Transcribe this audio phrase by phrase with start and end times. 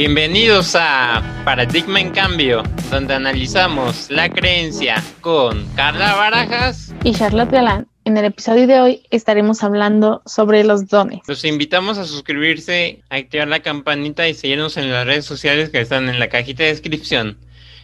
[0.00, 7.86] Bienvenidos a Paradigma en Cambio, donde analizamos la creencia con Carla Barajas y Charlotte Galán.
[8.06, 11.20] En el episodio de hoy estaremos hablando sobre los dones.
[11.28, 16.08] Los invitamos a suscribirse, activar la campanita y seguirnos en las redes sociales que están
[16.08, 17.36] en la cajita de descripción.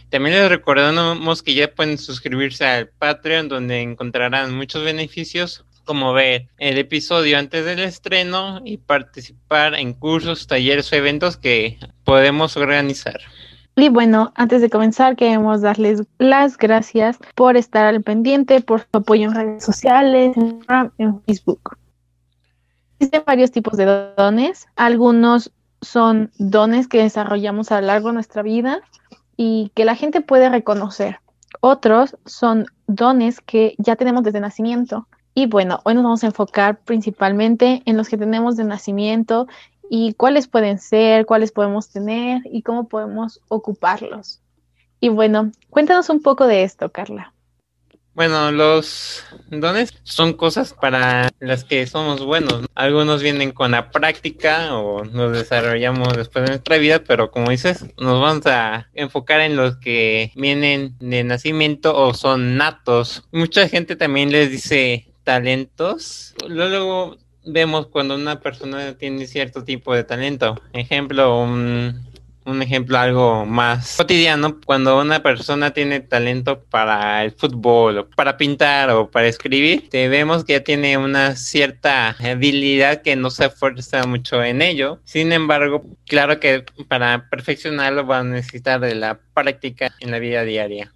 [0.09, 6.49] También les recordamos que ya pueden suscribirse al Patreon donde encontrarán muchos beneficios como ver
[6.59, 13.19] el episodio antes del estreno y participar en cursos, talleres o eventos que podemos organizar.
[13.75, 18.87] Y bueno, antes de comenzar, queremos darles las gracias por estar al pendiente, por su
[18.93, 21.77] apoyo en redes sociales, en Facebook.
[22.99, 23.85] Existen varios tipos de
[24.17, 24.67] dones.
[24.75, 25.51] Algunos
[25.81, 28.81] son dones que desarrollamos a lo largo de nuestra vida
[29.37, 31.19] y que la gente puede reconocer.
[31.61, 35.07] Otros son dones que ya tenemos desde nacimiento
[35.37, 39.47] y bueno, hoy nos vamos a enfocar principalmente en los que tenemos de nacimiento
[39.87, 44.41] y cuáles pueden ser, cuáles podemos tener y cómo podemos ocuparlos.
[44.99, 47.35] Y bueno, cuéntanos un poco de esto, Carla.
[48.15, 52.65] Bueno, los dones son cosas para las que somos buenos.
[52.73, 57.85] Algunos vienen con la práctica o nos desarrollamos después de nuestra vida, pero como dices,
[57.99, 63.27] nos vamos a enfocar en los que vienen de nacimiento o son natos.
[63.31, 66.33] Mucha gente también les dice talentos.
[66.47, 70.55] Luego vemos cuando una persona tiene cierto tipo de talento.
[70.71, 72.01] Ejemplo, un,
[72.61, 78.89] ejemplo algo más cotidiano, cuando una persona tiene talento para el fútbol, o para pintar
[78.91, 84.41] o para escribir, vemos que ya tiene una cierta habilidad que no se esfuerza mucho
[84.41, 85.01] en ello.
[85.03, 90.43] Sin embargo, claro que para perfeccionarlo va a necesitar de la práctica en la vida
[90.43, 90.93] diaria.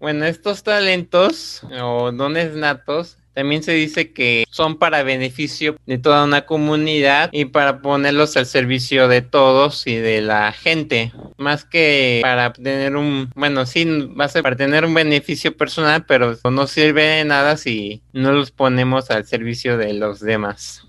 [0.00, 6.24] Bueno, estos talentos o dones natos también se dice que son para beneficio de toda
[6.24, 11.12] una comunidad y para ponerlos al servicio de todos y de la gente.
[11.36, 13.84] Más que para tener un, bueno, sí,
[14.18, 18.32] va a ser para tener un beneficio personal, pero no sirve de nada si no
[18.32, 20.86] los ponemos al servicio de los demás.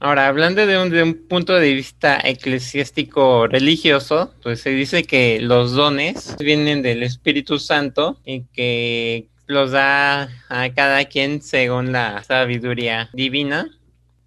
[0.00, 5.38] Ahora, hablando de un, de un, punto de vista eclesiástico religioso, pues se dice que
[5.40, 12.22] los dones vienen del Espíritu Santo y que los da a cada quien según la
[12.24, 13.70] sabiduría divina.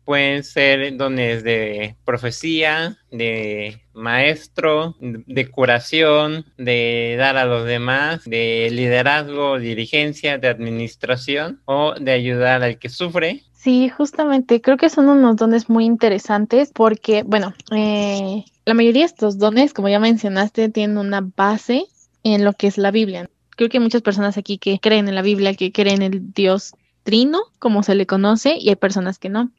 [0.04, 8.70] Pueden ser dones de profecía, de maestro, de curación, de dar a los demás, de
[8.72, 13.42] liderazgo, dirigencia, de administración o de ayudar al que sufre.
[13.54, 19.08] Sí, justamente creo que son unos dones muy interesantes porque, bueno, eh, la mayoría de
[19.08, 21.88] estos dones, como ya mencionaste, tienen una base
[22.24, 25.16] en lo que es la Biblia creo que hay muchas personas aquí que creen en
[25.16, 26.74] la Biblia, que creen en el Dios
[27.04, 29.52] trino, como se le conoce, y hay personas que no.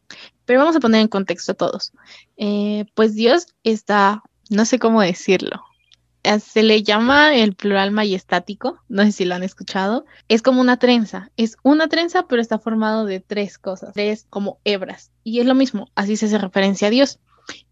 [0.44, 1.92] Pero vamos a poner en contexto a todos.
[2.36, 5.62] Eh, pues Dios está, no sé cómo decirlo,
[6.26, 10.60] eh, se le llama el plural majestático, no sé si lo han escuchado, es como
[10.60, 15.38] una trenza, es una trenza pero está formado de tres cosas, tres como hebras, y
[15.38, 17.20] es lo mismo, así se hace referencia a Dios.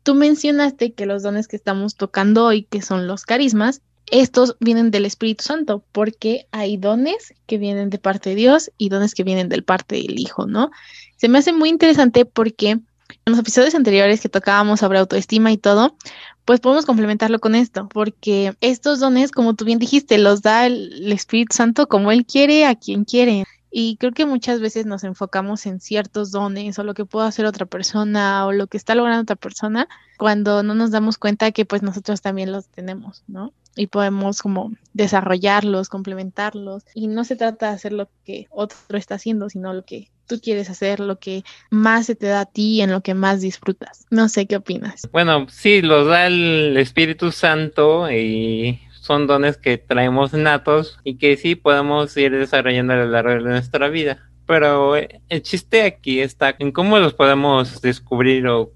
[0.05, 4.91] Tú mencionaste que los dones que estamos tocando hoy, que son los carismas, estos vienen
[4.91, 9.25] del Espíritu Santo, porque hay dones que vienen de parte de Dios y dones que
[9.25, 10.71] vienen del parte del Hijo, ¿no?
[11.17, 12.83] Se me hace muy interesante porque en
[13.25, 15.97] los episodios anteriores que tocábamos sobre autoestima y todo,
[16.45, 21.11] pues podemos complementarlo con esto, porque estos dones, como tú bien dijiste, los da el,
[21.13, 23.45] Espíritu Santo como Él quiere, a quien quiere.
[23.71, 27.45] Y creo que muchas veces nos enfocamos en ciertos dones o lo que puede hacer
[27.47, 31.65] otra persona o lo que está logrando otra persona cuando no nos damos cuenta que
[31.65, 33.53] pues nosotros también los tenemos, ¿no?
[33.77, 36.85] Y podemos como desarrollarlos, complementarlos.
[36.95, 40.41] Y no se trata de hacer lo que otro está haciendo, sino lo que tú
[40.41, 44.07] quieres hacer, lo que más se te da a ti, en lo que más disfrutas.
[44.11, 45.09] No sé qué opinas.
[45.13, 51.37] Bueno, sí, los da el Espíritu Santo y son dones que traemos natos y que
[51.37, 54.31] sí podemos ir desarrollando a lo largo de nuestra vida.
[54.47, 58.73] Pero el chiste aquí está en cómo los podemos descubrir o,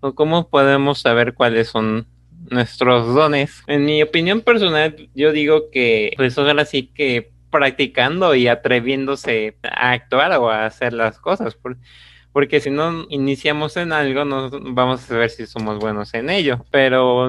[0.00, 2.06] o cómo podemos saber cuáles son
[2.50, 3.62] nuestros dones.
[3.66, 9.92] En mi opinión personal, yo digo que pues ahora sí que practicando y atreviéndose a
[9.92, 11.56] actuar o a hacer las cosas.
[12.32, 16.64] porque si no iniciamos en algo, no vamos a ver si somos buenos en ello.
[16.70, 17.28] Pero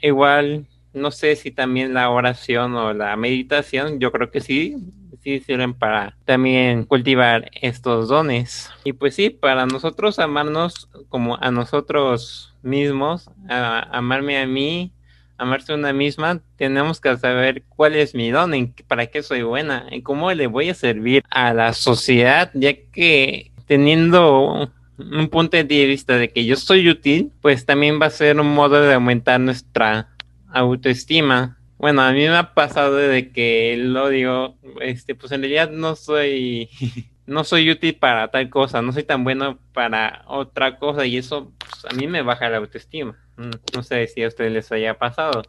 [0.00, 4.76] igual, no sé si también la oración o la meditación, yo creo que sí,
[5.22, 8.70] sí sirven para también cultivar estos dones.
[8.84, 14.92] Y pues sí, para nosotros amarnos como a nosotros mismos, amarme a mí,
[15.38, 19.42] amarse a una misma, tenemos que saber cuál es mi don, en, para qué soy
[19.42, 25.56] buena, y cómo le voy a servir a la sociedad, ya que teniendo un punto
[25.56, 28.94] de vista de que yo soy útil, pues también va a ser un modo de
[28.94, 30.08] aumentar nuestra
[30.52, 31.58] autoestima.
[31.82, 35.96] Bueno, a mí me ha pasado de que lo digo, este, pues en realidad no
[35.96, 36.70] soy,
[37.26, 41.52] no soy útil para tal cosa, no soy tan bueno para otra cosa y eso
[41.58, 43.18] pues, a mí me baja la autoestima.
[43.36, 45.42] Mm, no sé si a ustedes les haya pasado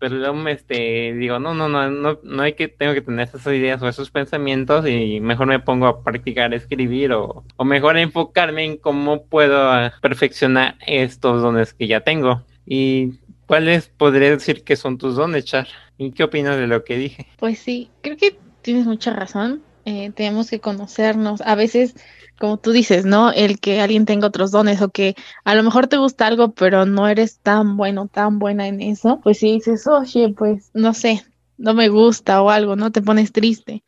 [0.00, 3.46] pero luego este, digo, no, no, no, no, no hay que, tengo que tener esas
[3.48, 8.64] ideas o esos pensamientos y mejor me pongo a practicar escribir o, o mejor enfocarme
[8.64, 9.70] en cómo puedo
[10.00, 12.42] perfeccionar estos dones que ya tengo.
[12.66, 13.19] ¿Y
[13.50, 15.66] cuáles podría decir que son tus dones, Char?
[15.98, 17.26] ¿Y qué opinas de lo que dije?
[17.36, 19.60] Pues sí, creo que tienes mucha razón.
[19.84, 21.40] Eh, tenemos que conocernos.
[21.40, 21.96] A veces
[22.38, 23.32] como tú dices, ¿no?
[23.32, 26.86] El que alguien tenga otros dones o que a lo mejor te gusta algo, pero
[26.86, 31.24] no eres tan bueno, tan buena en eso, pues si dices, oye, pues no sé,
[31.58, 32.92] no me gusta o algo, ¿no?
[32.92, 33.82] Te pones triste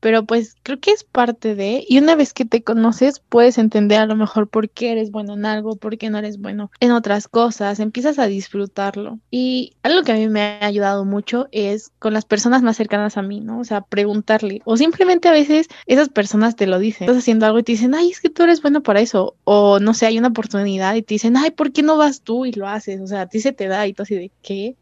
[0.00, 4.00] pero pues creo que es parte de, y una vez que te conoces puedes entender
[4.00, 6.92] a lo mejor por qué eres bueno en algo, por qué no eres bueno en
[6.92, 9.18] otras cosas, empiezas a disfrutarlo.
[9.30, 13.16] Y algo que a mí me ha ayudado mucho es con las personas más cercanas
[13.16, 13.60] a mí, ¿no?
[13.60, 17.58] O sea, preguntarle, o simplemente a veces esas personas te lo dicen, estás haciendo algo
[17.58, 20.18] y te dicen, ay, es que tú eres bueno para eso, o no sé, hay
[20.18, 23.00] una oportunidad y te dicen, ay, ¿por qué no vas tú y lo haces?
[23.00, 24.76] O sea, a ti se te da y tú así de, ¿qué?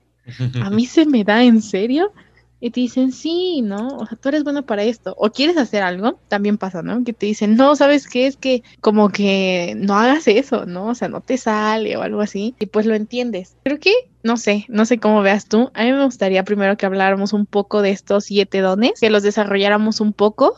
[0.63, 2.13] ¿A mí se me da en serio?
[2.65, 3.89] Y te dicen, sí, ¿no?
[3.89, 5.15] O sea, tú eres bueno para esto.
[5.19, 7.05] O quieres hacer algo, también pasa, ¿no?
[7.05, 8.27] Que te dicen, no, ¿sabes qué?
[8.27, 10.87] Es que como que no hagas eso, ¿no?
[10.87, 12.55] O sea, no te sale o algo así.
[12.59, 13.55] Y pues lo entiendes.
[13.65, 15.73] Creo que, no sé, no sé cómo veas tú.
[15.75, 19.23] A mí me gustaría primero que habláramos un poco de estos siete dones, que los
[19.23, 20.57] desarrolláramos un poco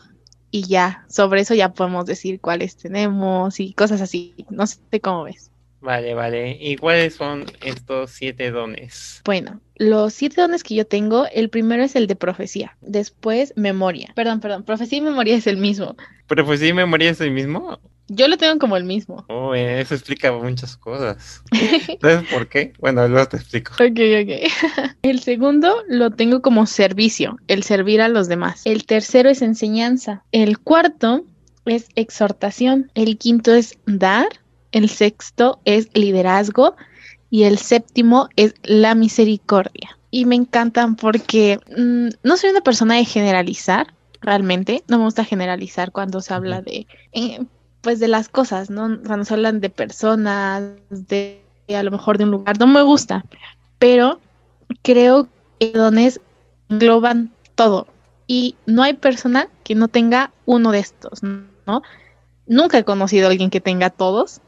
[0.53, 4.47] y ya, sobre eso ya podemos decir cuáles tenemos y cosas así.
[4.49, 5.51] No sé cómo ves.
[5.81, 6.57] Vale, vale.
[6.61, 9.23] ¿Y cuáles son estos siete dones?
[9.25, 14.13] Bueno, los siete dones que yo tengo, el primero es el de profecía, después memoria.
[14.15, 15.97] Perdón, perdón, profecía y memoria es el mismo.
[16.27, 17.79] ¿Profecía y memoria es el mismo?
[18.09, 19.25] Yo lo tengo como el mismo.
[19.29, 21.43] Oh, eso explica muchas cosas.
[22.01, 22.73] ¿Sabes por qué?
[22.79, 23.73] Bueno, luego te explico.
[23.75, 24.95] Ok, ok.
[25.03, 28.63] El segundo lo tengo como servicio, el servir a los demás.
[28.65, 30.25] El tercero es enseñanza.
[30.33, 31.25] El cuarto
[31.65, 32.91] es exhortación.
[32.95, 34.29] El quinto es dar
[34.77, 36.77] el sexto es liderazgo
[37.31, 39.99] y el séptimo es la misericordia.
[40.11, 45.25] Y me encantan porque mm, no soy una persona de generalizar, realmente, no me gusta
[45.25, 47.41] generalizar cuando se habla de, eh,
[47.81, 49.01] pues de las cosas, ¿no?
[49.07, 51.43] Cuando se hablan de personas, de
[51.75, 53.25] a lo mejor de un lugar, no me gusta,
[53.79, 54.21] pero
[54.83, 55.29] creo
[55.59, 56.21] que dones
[56.69, 57.87] engloban todo
[58.27, 61.83] y no hay persona que no tenga uno de estos, ¿no?
[62.47, 64.41] Nunca he conocido a alguien que tenga todos,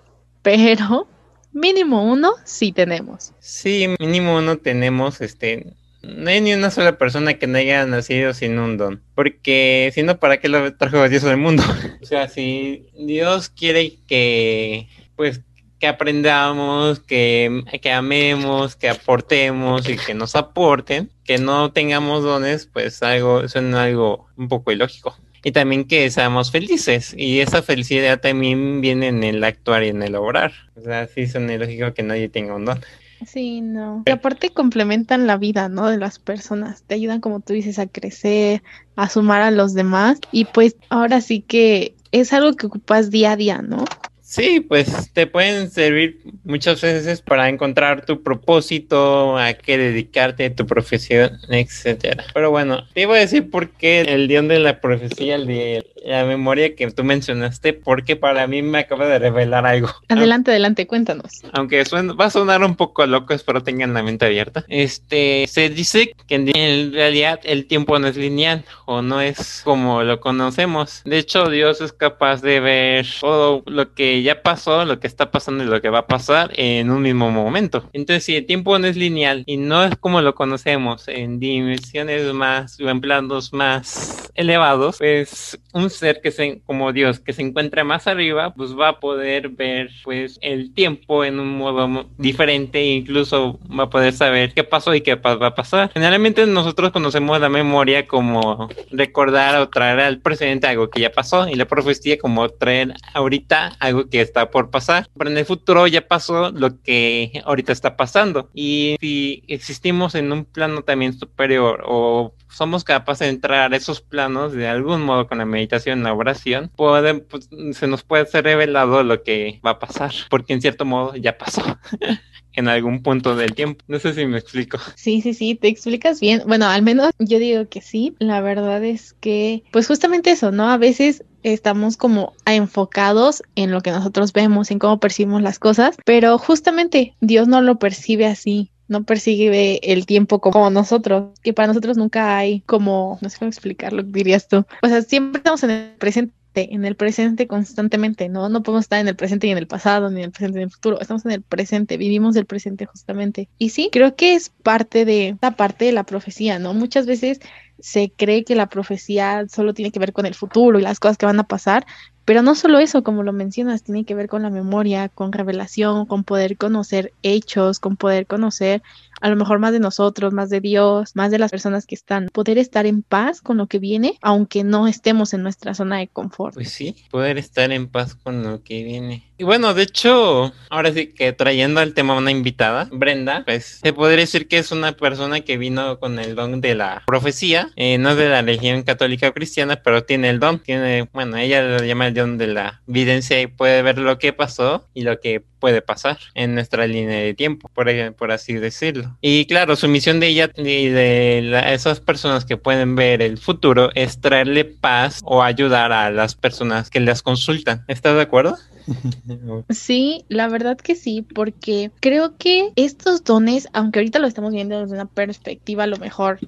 [0.43, 1.09] pero
[1.53, 3.33] mínimo uno sí tenemos.
[3.41, 8.33] Sí, mínimo uno tenemos, este, no hay ni una sola persona que no haya nacido
[8.35, 11.63] sin un don, porque si no, ¿para qué lo trajo Dios al mundo?
[12.03, 15.43] o sea, si Dios quiere que, pues,
[15.79, 22.67] que aprendamos, que, que amemos, que aportemos y que nos aporten, que no tengamos dones,
[22.67, 27.15] pues algo, suena algo un poco ilógico y también que seamos felices.
[27.17, 30.53] Y esa felicidad también viene en el actuar y en el obrar.
[30.77, 32.81] O sea, sí son lógico que nadie tenga un don.
[33.27, 34.05] Sí, no.
[34.07, 35.89] Y aparte complementan la vida, ¿no?
[35.89, 36.83] De las personas.
[36.83, 38.63] Te ayudan, como tú dices, a crecer,
[38.97, 40.21] a sumar a los demás.
[40.31, 43.85] Y pues ahora sí que es algo que ocupas día a día, ¿no?
[44.29, 50.67] Sí, pues te pueden servir muchas veces para encontrar tu propósito, a qué dedicarte, tu
[50.67, 52.25] profesión, etcétera.
[52.35, 55.87] Pero bueno, te iba a decir por qué el dios de la profecía, el de
[56.05, 59.89] la memoria que tú mencionaste, porque para mí me acaba de revelar algo.
[60.11, 61.33] Adelante, adelante, cuéntanos.
[61.53, 61.83] Aunque
[62.21, 64.63] va a sonar un poco loco, espero tengan la mente abierta.
[64.69, 70.03] Este, se dice que en realidad el tiempo no es lineal o no es como
[70.03, 71.01] lo conocemos.
[71.07, 75.31] De hecho, Dios es capaz de ver todo lo que ya pasó, lo que está
[75.31, 77.89] pasando y lo que va a pasar en un mismo momento.
[77.93, 82.33] Entonces, si el tiempo no es lineal y no es como lo conocemos en dimensiones
[82.33, 87.43] más o en planos más elevados, pues un ser que se, como Dios, que se
[87.43, 92.79] encuentra más arriba, pues va a poder ver pues el tiempo en un modo diferente
[92.79, 95.91] e incluso va a poder saber qué pasó y qué va a pasar.
[95.93, 101.49] Generalmente nosotros conocemos la memoria como recordar o traer al presente algo que ya pasó
[101.49, 105.09] y la profecía como traer ahorita algo que está por pasar.
[105.17, 110.33] Pero en el futuro ya pasó lo que ahorita está pasando y si existimos en
[110.33, 115.27] un plano también superior o somos capaces de entrar a esos planos de algún modo
[115.27, 119.73] con la meditación, la oración, puede, pues, se nos puede ser revelado lo que va
[119.73, 121.63] a pasar, porque en cierto modo ya pasó.
[122.59, 123.85] en algún punto del tiempo.
[123.87, 124.79] No sé si me explico.
[124.97, 126.43] Sí, sí, sí, te explicas bien.
[126.45, 128.17] Bueno, al menos yo digo que sí.
[128.19, 130.69] La verdad es que, pues justamente eso, ¿no?
[130.69, 135.97] A veces estamos como enfocados en lo que nosotros vemos, en cómo percibimos las cosas,
[136.05, 141.69] pero justamente Dios no lo percibe así no percibe el tiempo como nosotros, que para
[141.69, 144.65] nosotros nunca hay como, no sé cómo explicarlo, dirías tú.
[144.83, 146.33] O sea, siempre estamos en el presente
[146.71, 148.49] en el presente constantemente, ¿no?
[148.49, 150.63] No podemos estar en el presente y en el pasado, ni en el presente y
[150.63, 153.49] en el futuro, estamos en el presente, vivimos el presente justamente.
[153.59, 156.75] Y sí, creo que es parte de la parte de la profecía, ¿no?
[156.75, 157.41] Muchas veces
[157.81, 161.17] se cree que la profecía solo tiene que ver con el futuro y las cosas
[161.17, 161.87] que van a pasar,
[162.25, 166.05] pero no solo eso, como lo mencionas, tiene que ver con la memoria, con revelación,
[166.05, 168.83] con poder conocer hechos, con poder conocer
[169.21, 172.29] a lo mejor más de nosotros, más de Dios, más de las personas que están,
[172.33, 176.09] poder estar en paz con lo que viene, aunque no estemos en nuestra zona de
[176.09, 176.55] confort.
[176.55, 179.25] Pues sí, poder estar en paz con lo que viene.
[179.41, 183.93] Y bueno, de hecho, ahora sí que trayendo al tema una invitada, Brenda, pues se
[183.93, 187.99] podría decir que es una persona que vino con el don de la profecía, eh,
[187.99, 192.09] no de la religión católica cristiana, pero tiene el don, tiene, bueno, ella lo llama
[192.09, 195.83] el don de la evidencia y puede ver lo que pasó y lo que puede
[195.83, 199.08] pasar en nuestra línea de tiempo, por, por así decirlo.
[199.21, 203.91] Y claro, su misión de ella y de esas personas que pueden ver el futuro
[203.95, 207.85] es traerle paz o ayudar a las personas que las consultan.
[207.89, 208.57] ¿Estás de acuerdo?
[209.69, 214.81] Sí, la verdad que sí, porque creo que estos dones, aunque ahorita lo estamos viendo
[214.81, 216.39] desde una perspectiva a lo mejor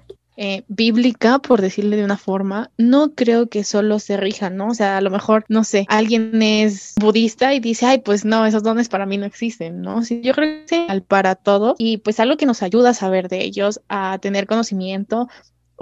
[0.43, 4.69] eh, bíblica, por decirle de una forma, no creo que solo se rija, ¿no?
[4.69, 8.47] O sea, a lo mejor, no sé, alguien es budista y dice, ay, pues no,
[8.47, 10.03] esos dones para mí no existen, ¿no?
[10.03, 13.29] Sí, yo creo que es para todo y pues algo que nos ayuda a saber
[13.29, 15.29] de ellos, a tener conocimiento,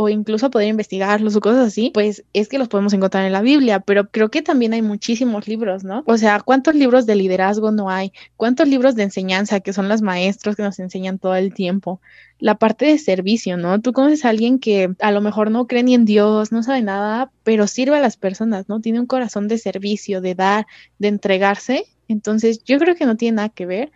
[0.00, 3.42] o incluso poder investigarlos o cosas así, pues es que los podemos encontrar en la
[3.42, 6.04] Biblia, pero creo que también hay muchísimos libros, ¿no?
[6.06, 8.12] O sea, ¿cuántos libros de liderazgo no hay?
[8.36, 12.00] ¿Cuántos libros de enseñanza que son los maestros que nos enseñan todo el tiempo?
[12.38, 13.80] La parte de servicio, ¿no?
[13.80, 16.82] Tú conoces a alguien que a lo mejor no cree ni en Dios, no sabe
[16.82, 18.80] nada, pero sirve a las personas, ¿no?
[18.80, 20.68] Tiene un corazón de servicio, de dar,
[21.00, 21.86] de entregarse.
[22.06, 23.90] Entonces, yo creo que no tiene nada que ver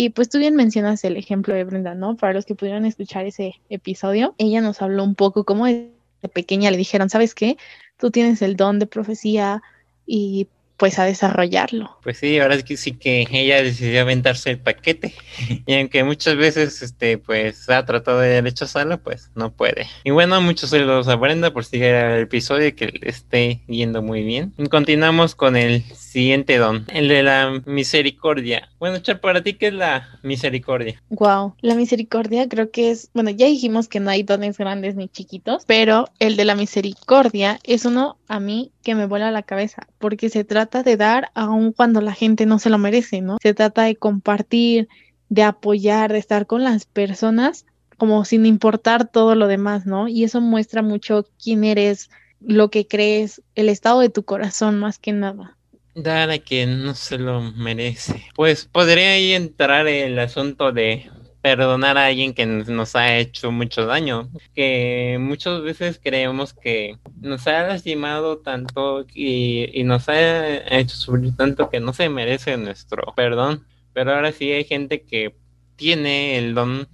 [0.00, 2.16] y pues tú bien mencionas el ejemplo de Brenda, ¿no?
[2.16, 5.90] Para los que pudieron escuchar ese episodio, ella nos habló un poco cómo de
[6.32, 7.56] pequeña le dijeron, ¿sabes qué?
[7.96, 9.60] Tú tienes el don de profecía
[10.06, 10.46] y
[10.78, 11.98] pues a desarrollarlo.
[12.04, 15.12] Pues sí, ahora es que sí que ella decidió aventarse el paquete.
[15.66, 19.88] y aunque muchas veces este pues ha tratado de rechazarlo, pues no puede.
[20.04, 24.22] Y bueno, muchos saludos a Brenda por seguir el episodio que le esté yendo muy
[24.22, 24.54] bien.
[24.56, 28.70] Y continuamos con el siguiente don, el de la misericordia.
[28.78, 31.02] Bueno, Char, para ti, ¿qué es la misericordia?
[31.10, 35.08] Wow, la misericordia creo que es, bueno, ya dijimos que no hay dones grandes ni
[35.08, 39.88] chiquitos, pero el de la misericordia es uno a mí que me vuela la cabeza,
[39.98, 43.38] porque se trata de dar aun cuando la gente no se lo merece, ¿no?
[43.42, 44.88] Se trata de compartir,
[45.28, 47.66] de apoyar, de estar con las personas
[47.96, 50.06] como sin importar todo lo demás, ¿no?
[50.06, 54.98] Y eso muestra mucho quién eres, lo que crees, el estado de tu corazón más
[54.98, 55.57] que nada.
[56.00, 58.24] Dar a quien no se lo merece.
[58.36, 61.10] Pues podría ahí entrar el asunto de
[61.42, 67.48] perdonar a alguien que nos ha hecho mucho daño, que muchas veces creemos que nos
[67.48, 73.66] ha lastimado tanto y, nos ha hecho sufrir tanto que no se merece nuestro perdón,
[73.92, 75.34] pero ahora sí hay gente que
[75.74, 76.86] tiene el don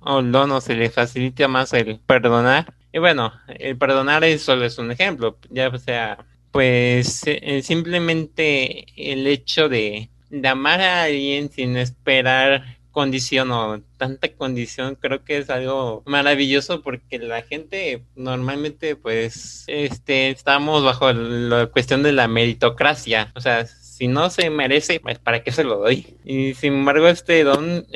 [0.00, 2.72] o el don o se le facilita más el perdonar.
[2.92, 6.24] Y bueno, el perdonar es solo es un ejemplo, ya sea
[6.56, 14.32] pues eh, simplemente el hecho de, de amar a alguien sin esperar condición o tanta
[14.32, 21.66] condición creo que es algo maravilloso porque la gente normalmente pues este estamos bajo la
[21.66, 23.32] cuestión de la meritocracia.
[23.34, 27.08] O sea si no se merece pues para qué se lo doy y sin embargo
[27.08, 27.86] este don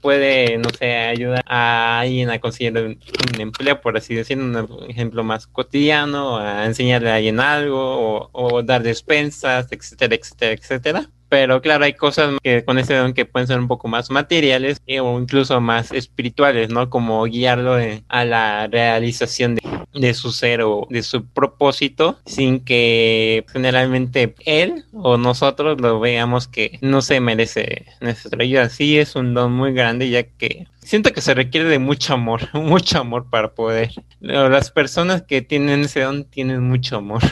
[0.00, 2.98] puede no sé ayudar a alguien a conseguir un,
[3.38, 8.62] empleo por así decirlo un ejemplo más cotidiano a enseñarle a alguien algo o, o
[8.62, 13.48] dar despensas etcétera etcétera etcétera pero claro, hay cosas que con ese don que pueden
[13.48, 16.88] ser un poco más materiales eh, o incluso más espirituales, ¿no?
[16.88, 17.76] Como guiarlo
[18.08, 24.84] a la realización de, de, su ser o de su propósito sin que generalmente él
[24.92, 28.68] o nosotros lo veamos que no se merece nuestra ayuda.
[28.68, 32.42] Sí es un don muy grande ya que siento que se requiere de mucho amor,
[32.54, 33.90] mucho amor para poder.
[34.20, 37.22] Las personas que tienen ese don tienen mucho amor.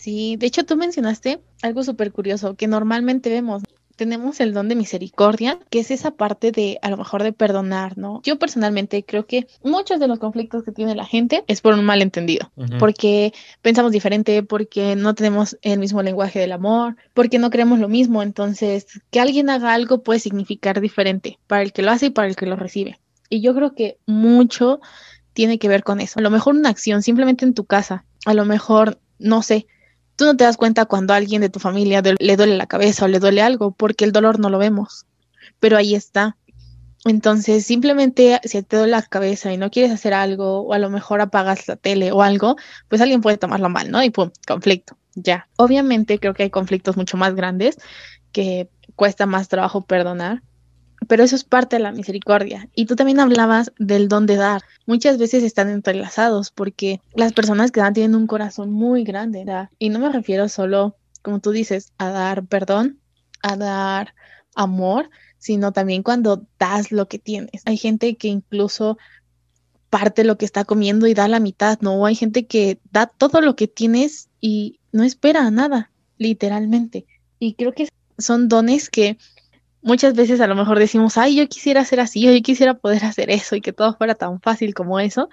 [0.00, 3.62] Sí, de hecho tú mencionaste algo súper curioso que normalmente vemos.
[3.96, 7.96] Tenemos el don de misericordia, que es esa parte de a lo mejor de perdonar,
[7.96, 8.20] ¿no?
[8.22, 11.84] Yo personalmente creo que muchos de los conflictos que tiene la gente es por un
[11.84, 17.78] malentendido, porque pensamos diferente, porque no tenemos el mismo lenguaje del amor, porque no creemos
[17.78, 18.22] lo mismo.
[18.22, 22.28] Entonces, que alguien haga algo puede significar diferente para el que lo hace y para
[22.28, 23.00] el que lo recibe.
[23.28, 24.80] Y yo creo que mucho
[25.32, 26.18] tiene que ver con eso.
[26.18, 29.66] A lo mejor una acción simplemente en tu casa, a lo mejor, no sé,
[30.16, 33.04] Tú no te das cuenta cuando a alguien de tu familia le duele la cabeza
[33.04, 35.06] o le duele algo, porque el dolor no lo vemos,
[35.60, 36.36] pero ahí está.
[37.04, 40.90] Entonces, simplemente si te duele la cabeza y no quieres hacer algo, o a lo
[40.90, 42.56] mejor apagas la tele o algo,
[42.88, 44.02] pues alguien puede tomarlo mal, ¿no?
[44.02, 45.48] Y pum, conflicto, ya.
[45.56, 47.78] Obviamente creo que hay conflictos mucho más grandes
[48.32, 50.42] que cuesta más trabajo perdonar,
[51.08, 52.68] pero eso es parte de la misericordia.
[52.74, 54.62] Y tú también hablabas del don de dar.
[54.86, 59.70] Muchas veces están entrelazados porque las personas que dan tienen un corazón muy grande, ¿verdad?
[59.78, 62.98] Y no me refiero solo, como tú dices, a dar perdón,
[63.42, 64.14] a dar
[64.54, 67.62] amor, sino también cuando das lo que tienes.
[67.64, 68.98] Hay gente que incluso
[69.90, 72.04] parte lo que está comiendo y da la mitad, ¿no?
[72.06, 77.06] Hay gente que da todo lo que tienes y no espera nada, literalmente.
[77.38, 79.18] Y creo que son dones que
[79.86, 83.30] muchas veces a lo mejor decimos, ay, yo quisiera ser así, yo quisiera poder hacer
[83.30, 85.30] eso y que todo fuera tan fácil como eso.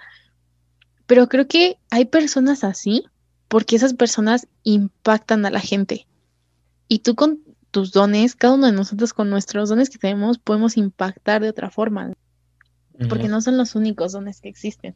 [1.06, 3.04] Pero creo que hay personas así
[3.48, 6.06] porque esas personas impactan a la gente.
[6.86, 7.40] Y tú con
[7.72, 11.70] tus dones, cada uno de nosotros con nuestros dones que tenemos, podemos impactar de otra
[11.70, 12.12] forma.
[13.08, 14.94] Porque no son los únicos dones que existen.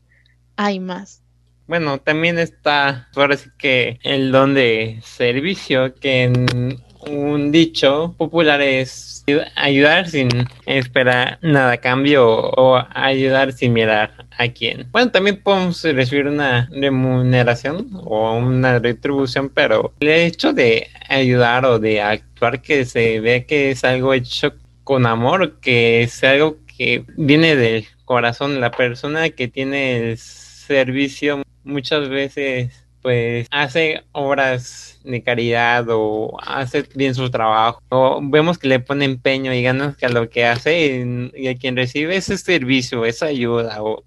[0.55, 1.21] Hay más.
[1.67, 8.61] Bueno, también está, ahora sí que el don de servicio, que en un dicho popular
[8.61, 9.25] es
[9.57, 10.29] ayudar sin
[10.67, 14.89] esperar nada a cambio o ayudar sin mirar a quién.
[14.91, 21.79] Bueno, también podemos recibir una remuneración o una retribución, pero el hecho de ayudar o
[21.79, 27.05] de actuar que se ve que es algo hecho con amor, que es algo que
[27.17, 35.23] viene del corazón, la persona que tiene el servicio muchas veces pues hace obras de
[35.23, 40.07] caridad o hace bien su trabajo o vemos que le pone empeño y ganas que
[40.07, 44.05] a lo que hace y, a quien recibe ese servicio, esa ayuda o,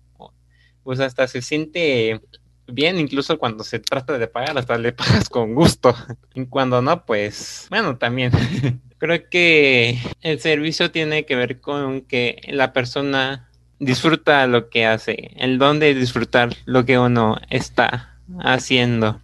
[0.83, 2.19] pues hasta se siente
[2.67, 5.95] bien, incluso cuando se trata de pagar, hasta le pagas con gusto.
[6.33, 8.31] Y cuando no, pues bueno, también.
[8.97, 13.49] Creo que el servicio tiene que ver con que la persona
[13.79, 19.21] disfruta lo que hace, el don de disfrutar lo que uno está haciendo.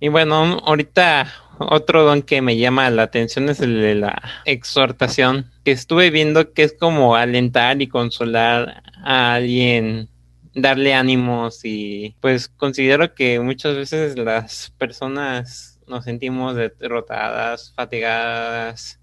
[0.00, 5.50] Y bueno, ahorita otro don que me llama la atención es el de la exhortación,
[5.62, 10.08] que estuve viendo que es como alentar y consolar a alguien,
[10.54, 18.98] darle ánimos y pues considero que muchas veces las personas nos sentimos derrotadas, fatigadas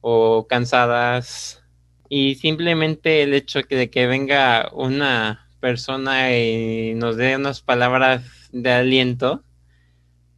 [0.00, 1.62] o cansadas
[2.08, 8.72] y simplemente el hecho de que venga una persona y nos dé unas palabras de
[8.72, 9.42] aliento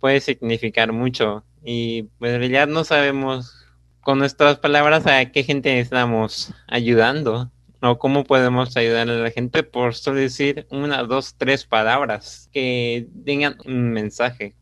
[0.00, 1.44] puede significar mucho.
[1.64, 3.55] Y pues en realidad no sabemos
[4.00, 7.50] con nuestras palabras a qué gente estamos ayudando
[7.81, 13.09] o cómo podemos ayudar a la gente por solo decir una, dos, tres palabras que
[13.24, 14.55] tengan un mensaje.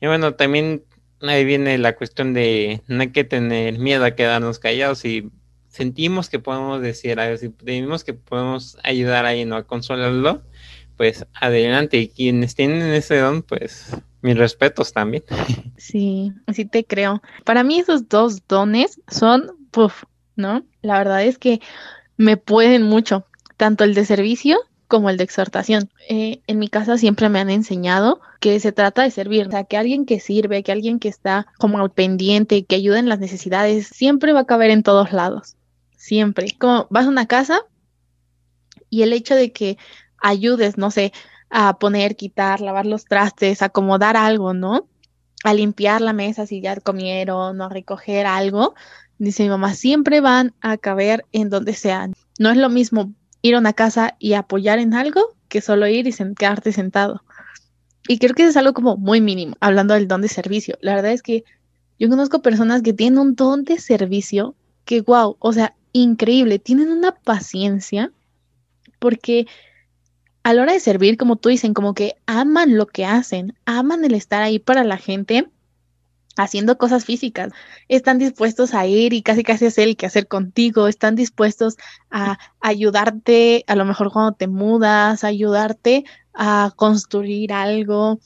[0.00, 0.84] Y bueno, también
[1.22, 5.30] ahí viene la cuestión de no hay que tener miedo a quedarnos callados y
[5.68, 10.42] sentimos que podemos decir algo, si sentimos que podemos ayudar a alguien a consolarlo,
[10.98, 11.96] pues adelante.
[11.96, 15.24] Y quienes tienen ese don, pues mis respetos también.
[15.78, 17.22] Sí, así te creo.
[17.44, 20.02] Para mí esos dos dones son, puff,
[20.34, 20.66] ¿no?
[20.82, 21.60] La verdad es que
[22.18, 24.58] me pueden mucho, tanto el de servicio
[24.88, 25.88] como el de exhortación.
[26.08, 29.64] Eh, en mi casa siempre me han enseñado que se trata de servir, o sea,
[29.64, 33.20] que alguien que sirve, que alguien que está como al pendiente, que ayuda en las
[33.20, 35.56] necesidades, siempre va a caber en todos lados,
[35.96, 36.48] siempre.
[36.58, 37.60] Como vas a una casa
[38.90, 39.78] y el hecho de que
[40.20, 41.12] ayudes, no sé,
[41.50, 44.88] a poner, quitar, lavar los trastes, acomodar algo, ¿no?
[45.44, 48.74] A limpiar la mesa si ya comieron, o a recoger algo.
[49.18, 52.14] Dice mi mamá, siempre van a caber en donde sean.
[52.38, 56.06] No es lo mismo ir a una casa y apoyar en algo que solo ir
[56.06, 57.22] y quedarte sentado.
[58.06, 60.78] Y creo que es algo como muy mínimo, hablando del don de servicio.
[60.80, 61.44] La verdad es que
[61.98, 64.54] yo conozco personas que tienen un don de servicio
[64.84, 68.12] que, wow, o sea, increíble, tienen una paciencia
[68.98, 69.46] porque
[70.42, 74.04] a la hora de servir, como tú dicen, como que aman lo que hacen, aman
[74.04, 75.48] el estar ahí para la gente
[76.36, 77.52] haciendo cosas físicas.
[77.88, 81.76] Están dispuestos a ir y casi casi hacer el que hacer contigo, están dispuestos
[82.10, 88.20] a ayudarte, a lo mejor cuando te mudas, ayudarte a construir algo.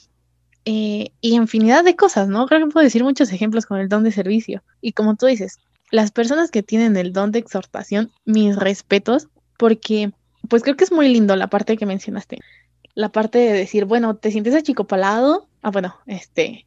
[0.65, 2.47] Eh, y infinidad de cosas, ¿no?
[2.47, 4.63] Creo que puedo decir muchos ejemplos con el don de servicio.
[4.81, 5.59] Y como tú dices,
[5.91, 10.13] las personas que tienen el don de exhortación, mis respetos, porque
[10.49, 12.39] pues creo que es muy lindo la parte que mencionaste.
[12.95, 15.49] La parte de decir, bueno, te sientes achicopalado.
[15.63, 16.67] Ah, bueno, este,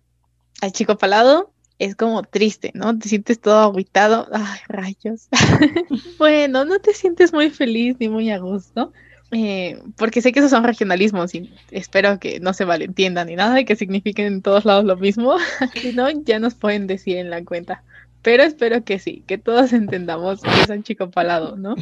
[0.62, 2.98] achicopalado es como triste, ¿no?
[2.98, 4.28] Te sientes todo aguitado.
[4.32, 5.28] Ay, rayos.
[6.18, 8.94] bueno, no te sientes muy feliz ni muy a gusto.
[9.32, 13.60] eh, porque sé que esos son regionalismos y espero que no se malentiendan ni nada
[13.60, 15.36] y que signifiquen en todos lados lo mismo.
[15.82, 17.84] si no, ya nos pueden decir en la cuenta.
[18.22, 21.76] Pero espero que sí, que todos entendamos que es un chico palado, ¿no?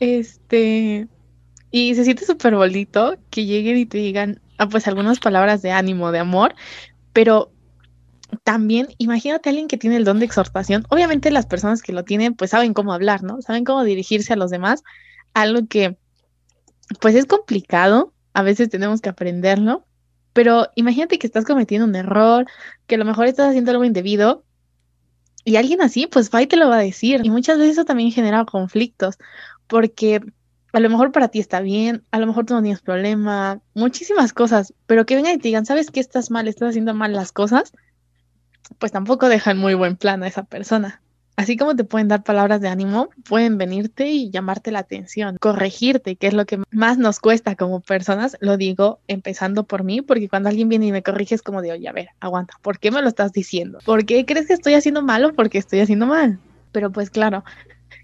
[0.00, 1.08] Este.
[1.70, 5.70] Y se siente súper bonito que lleguen y te digan, ah, pues algunas palabras de
[5.70, 6.56] ánimo, de amor,
[7.12, 7.52] pero
[8.42, 10.84] también imagínate a alguien que tiene el don de exhortación.
[10.88, 13.40] Obviamente las personas que lo tienen pues saben cómo hablar, ¿no?
[13.42, 14.82] Saben cómo dirigirse a los demás,
[15.34, 15.96] algo que
[17.00, 19.86] pues es complicado, a veces tenemos que aprenderlo,
[20.32, 22.46] pero imagínate que estás cometiendo un error,
[22.86, 24.44] que a lo mejor estás haciendo algo indebido
[25.44, 27.20] y alguien así pues va y te lo va a decir.
[27.24, 29.18] Y muchas veces eso también genera conflictos,
[29.70, 30.20] porque
[30.72, 34.34] a lo mejor para ti está bien, a lo mejor tú no tienes problema, muchísimas
[34.34, 36.46] cosas, pero que vengan y te digan, ¿sabes qué estás mal?
[36.46, 37.72] Estás haciendo mal las cosas
[38.78, 41.02] pues tampoco dejan muy buen plan a esa persona.
[41.36, 46.16] Así como te pueden dar palabras de ánimo, pueden venirte y llamarte la atención, corregirte,
[46.16, 48.36] que es lo que más nos cuesta como personas.
[48.40, 51.72] Lo digo empezando por mí, porque cuando alguien viene y me corrige es como de,
[51.72, 53.78] oye, a ver, aguanta, ¿por qué me lo estás diciendo?
[53.86, 56.38] ¿Por qué crees que estoy haciendo mal o porque estoy haciendo mal?
[56.72, 57.42] Pero pues claro,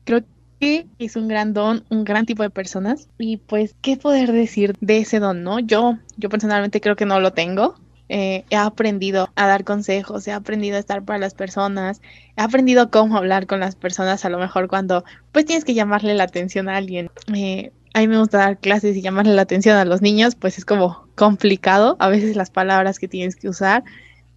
[0.04, 0.24] creo
[0.60, 3.08] que es un gran don, un gran tipo de personas.
[3.18, 5.58] Y pues, ¿qué poder decir de ese don, no?
[5.58, 7.76] Yo, yo personalmente creo que no lo tengo
[8.08, 12.00] eh, he aprendido a dar consejos, he aprendido a estar para las personas,
[12.36, 16.14] he aprendido cómo hablar con las personas, a lo mejor cuando pues tienes que llamarle
[16.14, 17.10] la atención a alguien.
[17.34, 20.58] Eh, a mí me gusta dar clases y llamarle la atención a los niños, pues
[20.58, 23.82] es como complicado a veces las palabras que tienes que usar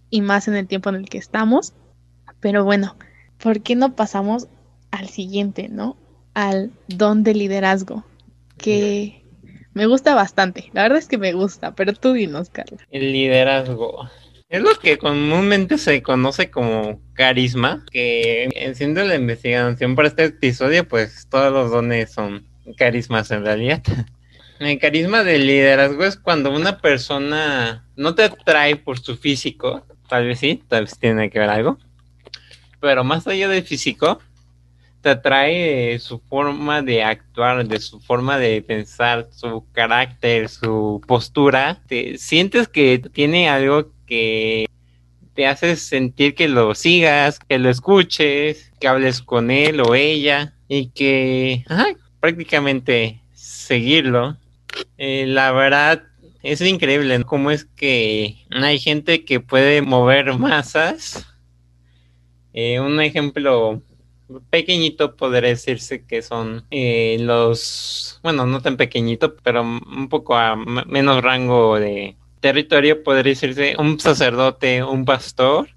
[0.08, 1.74] y más en el tiempo en el que estamos.
[2.40, 2.96] Pero bueno,
[3.38, 4.48] ¿por qué no pasamos
[4.90, 5.96] al siguiente, no?
[6.34, 8.04] Al don de liderazgo,
[8.56, 9.22] que
[9.74, 10.70] me gusta bastante.
[10.72, 12.78] La verdad es que me gusta, pero tú dinos, Carla.
[12.90, 14.08] El liderazgo.
[14.48, 20.88] Es lo que comúnmente se conoce como carisma, que siendo la investigación para este episodio,
[20.88, 23.82] pues todos los dones son carismas en realidad.
[24.58, 30.26] El carisma del liderazgo es cuando una persona no te atrae por su físico, tal
[30.26, 31.78] vez sí, tal vez tiene que ver algo,
[32.78, 34.18] pero más allá del físico,
[35.00, 41.82] te atrae su forma de actuar, de su forma de pensar, su carácter, su postura.
[41.86, 44.66] Te sientes que tiene algo que
[45.34, 50.54] te hace sentir que lo sigas, que lo escuches, que hables con él o ella
[50.68, 51.64] y que
[52.20, 54.36] prácticamente seguirlo.
[54.98, 56.02] Eh, la verdad
[56.42, 61.26] es increíble cómo es que hay gente que puede mover masas.
[62.52, 63.80] Eh, un ejemplo
[64.50, 70.56] pequeñito podría decirse que son eh, los, bueno, no tan pequeñito, pero un poco a
[70.56, 75.68] menos rango de territorio, podría decirse un sacerdote, un pastor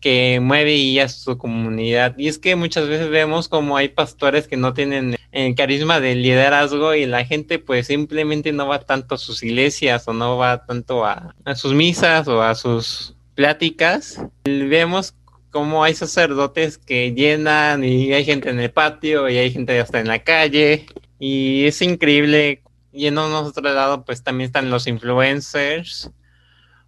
[0.00, 2.16] que mueve y a su comunidad.
[2.18, 6.14] Y es que muchas veces vemos como hay pastores que no tienen el carisma de
[6.14, 10.64] liderazgo y la gente pues simplemente no va tanto a sus iglesias o no va
[10.64, 14.22] tanto a, a sus misas o a sus pláticas.
[14.44, 15.14] Vemos
[15.50, 20.00] como hay sacerdotes que llenan y hay gente en el patio y hay gente hasta
[20.00, 20.86] en la calle
[21.18, 22.62] y es increíble.
[22.92, 26.10] Y en otro lado pues también están los influencers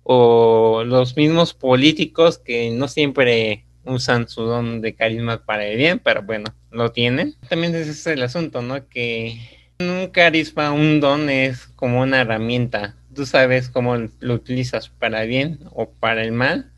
[0.03, 5.99] o los mismos políticos que no siempre usan su don de carisma para el bien,
[5.99, 7.35] pero bueno, lo tienen.
[7.49, 8.89] También ese es el asunto, ¿no?
[8.89, 9.41] Que
[9.79, 12.97] un carisma, un don es como una herramienta.
[13.15, 16.71] Tú sabes cómo lo utilizas para bien o para el mal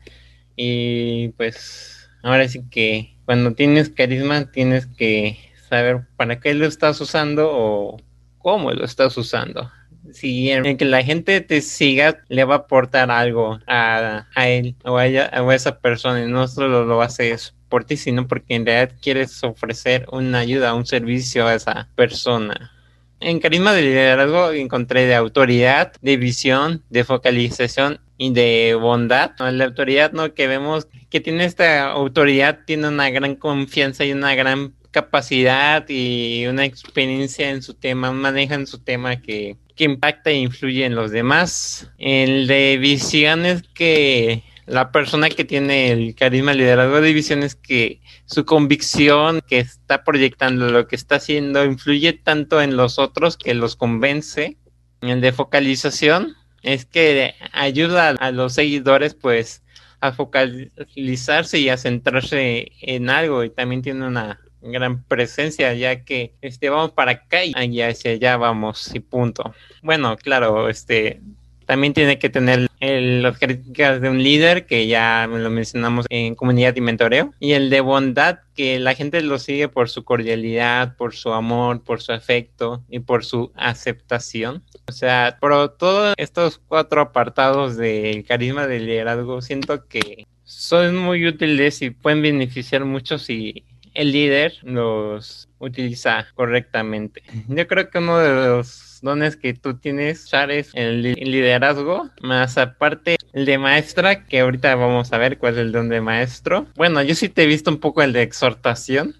[0.55, 5.37] y pues ahora sí que cuando tienes carisma tienes que
[5.69, 8.01] saber para qué lo estás usando o
[8.37, 9.71] cómo lo estás usando.
[10.11, 14.97] Si en que la gente te siga, le va a aportar algo a, él o
[14.97, 18.53] a, ella, o a esa persona y no solo lo haces por ti, sino porque
[18.53, 22.71] en realidad quieres ofrecer una ayuda, un servicio a esa persona.
[23.19, 29.31] En carisma de liderazgo encontré de autoridad, de visión, de focalización y de bondad.
[29.39, 30.33] La autoridad ¿no?
[30.33, 36.45] que vemos que tiene esta autoridad tiene una gran confianza y una gran capacidad y
[36.47, 40.95] una experiencia en su tema, maneja en su tema que, que impacta e influye en
[40.95, 41.91] los demás.
[41.97, 47.55] El de visión es que la persona que tiene el carisma liderazgo de visión es
[47.55, 53.35] que su convicción que está proyectando lo que está haciendo influye tanto en los otros
[53.35, 54.55] que los convence.
[55.01, 59.61] El de focalización es que ayuda a los seguidores pues
[59.99, 66.33] a focalizarse y a centrarse en algo y también tiene una gran presencia ya que
[66.41, 69.53] este vamos para acá y hacia allá vamos y punto.
[69.81, 71.21] Bueno, claro, este
[71.65, 76.75] también tiene que tener las características de un líder, que ya lo mencionamos en comunidad
[76.75, 81.15] y mentoreo, y el de bondad, que la gente lo sigue por su cordialidad, por
[81.15, 84.63] su amor, por su afecto y por su aceptación.
[84.87, 91.25] O sea, por todos estos cuatro apartados del carisma del liderazgo, siento que son muy
[91.25, 97.23] útiles y pueden beneficiar mucho si el líder los utiliza correctamente.
[97.47, 103.17] Yo creo que uno de los dones que tú tienes, Char, es liderazgo, más aparte
[103.33, 106.67] el de maestra, que ahorita vamos a ver cuál es el don de maestro.
[106.75, 109.15] Bueno, yo sí te he visto un poco el de exhortación.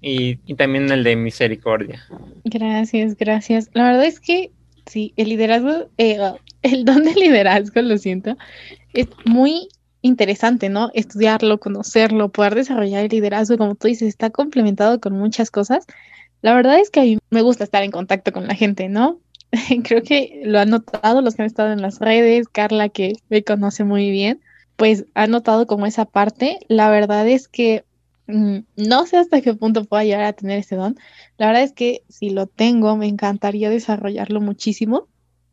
[0.00, 2.04] Y, también el de misericordia.
[2.44, 3.70] Gracias, gracias.
[3.72, 4.52] La verdad es que
[4.86, 6.18] sí, el liderazgo, eh,
[6.62, 8.36] el don de liderazgo, lo siento,
[8.92, 9.68] es muy
[10.02, 10.90] interesante, ¿no?
[10.92, 15.86] Estudiarlo, conocerlo, poder desarrollar el liderazgo, como tú dices, está complementado con muchas cosas.
[16.42, 19.18] La verdad es que a mí me gusta estar en contacto con la gente, ¿no?
[19.84, 23.44] Creo que lo han notado los que han estado en las redes, Carla, que me
[23.44, 24.40] conoce muy bien,
[24.76, 26.58] pues ha notado como esa parte.
[26.68, 27.84] La verdad es que
[28.26, 30.98] mm, no sé hasta qué punto pueda llegar a tener ese don.
[31.38, 35.08] La verdad es que si lo tengo, me encantaría desarrollarlo muchísimo.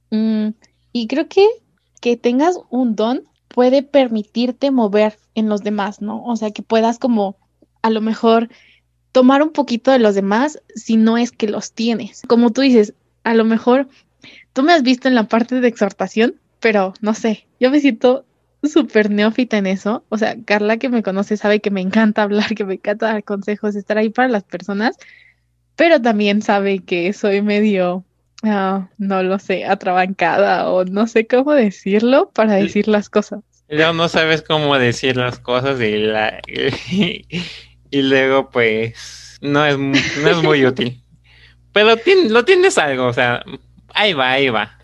[0.09, 0.49] Mm,
[0.93, 1.47] y creo que
[2.01, 6.25] que tengas un don puede permitirte mover en los demás, ¿no?
[6.25, 7.37] O sea, que puedas como
[7.81, 8.49] a lo mejor
[9.11, 12.23] tomar un poquito de los demás si no es que los tienes.
[12.27, 13.87] Como tú dices, a lo mejor
[14.53, 18.25] tú me has visto en la parte de exhortación, pero no sé, yo me siento
[18.63, 20.03] súper neófita en eso.
[20.09, 23.23] O sea, Carla que me conoce sabe que me encanta hablar, que me encanta dar
[23.23, 24.97] consejos, estar ahí para las personas,
[25.75, 28.05] pero también sabe que soy medio
[28.43, 33.41] Ah, no lo sé, atrabancada o no sé cómo decirlo para decir las cosas.
[33.69, 40.29] Ya no sabes cómo decir las cosas y, la, y, luego pues no es, no
[40.29, 41.03] es muy útil.
[41.73, 41.95] Pero
[42.29, 43.43] lo tienes algo, o sea,
[43.93, 44.77] ahí va, ahí va.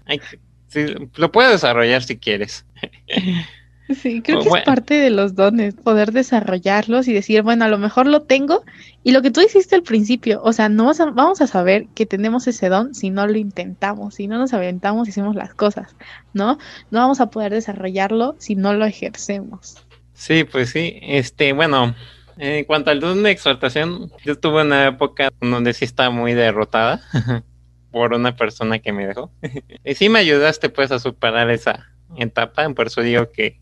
[1.16, 2.66] lo puedes desarrollar si quieres.
[4.02, 7.78] Sí, creo que es parte de los dones, poder desarrollarlos y decir, bueno, a lo
[7.78, 8.64] mejor lo tengo.
[9.04, 12.48] Y lo que tú hiciste al principio, o sea, no vamos a, saber que tenemos
[12.48, 15.96] ese don si no lo intentamos, si no nos aventamos y hacemos las cosas,
[16.34, 16.58] ¿no?
[16.92, 19.78] No vamos a poder desarrollarlo si no lo ejercemos.
[20.14, 21.00] Sí, pues sí.
[21.02, 21.96] Este, bueno,
[22.38, 27.02] en cuanto al don de exhortación, yo tuve una época donde sí estaba muy derrotada
[27.92, 29.32] por una persona que me dejó.
[29.84, 33.60] y sí me ayudaste pues a superar esa etapa, por eso digo que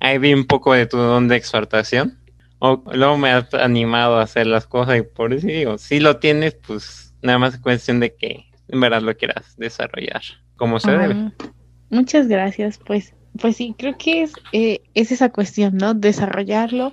[0.00, 2.18] ahí vi un poco de tu don de exhortación.
[2.64, 6.18] O luego me has animado a hacer las cosas y por eso digo, si lo
[6.18, 10.22] tienes, pues nada más es cuestión de que en verdad lo quieras desarrollar
[10.56, 11.32] como se debe.
[11.90, 15.92] Muchas gracias, pues, pues sí, creo que es, eh, es esa cuestión, ¿no?
[15.92, 16.92] Desarrollarlo,